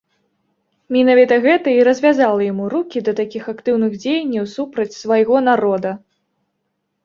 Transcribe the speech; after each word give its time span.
Менавіта 0.95 1.37
гэта 1.43 1.67
і 1.81 1.83
развязала 1.89 2.47
яму 2.49 2.65
рукі 2.75 3.05
да 3.11 3.15
такіх 3.21 3.43
актыўных 3.55 3.91
дзеянняў 4.01 4.51
супраць 4.57 4.91
свайго 5.01 5.47
народа. 5.49 5.91